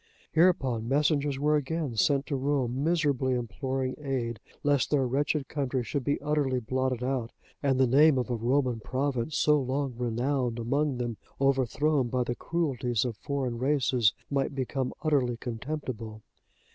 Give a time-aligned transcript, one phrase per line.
[0.31, 6.03] Hereupon messengers were again sent to Rome miserably imploring aid, lest their wretched country should
[6.03, 7.31] be utterly blotted out,
[7.61, 12.33] and the name of a Roman province, so long renowned among them, overthrown by the
[12.33, 16.23] cruelties of foreign races, might become utterly contemptible.